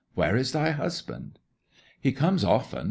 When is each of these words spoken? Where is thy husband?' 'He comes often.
Where 0.15 0.35
is 0.35 0.51
thy 0.51 0.71
husband?' 0.71 1.37
'He 1.99 2.11
comes 2.11 2.43
often. 2.43 2.79